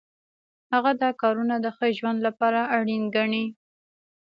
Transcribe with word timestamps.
هغه 0.73 0.91
دا 1.01 1.09
کارونه 1.21 1.55
د 1.59 1.65
ښه 1.75 1.87
ژوند 1.97 2.19
لپاره 2.27 2.61
اړین 2.77 3.03
ګڼي. 3.15 3.45